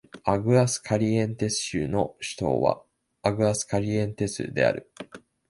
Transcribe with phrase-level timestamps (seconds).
[0.23, 2.81] アグアスカリエンテス州の州都は
[3.21, 4.91] アグアスカリエンテスである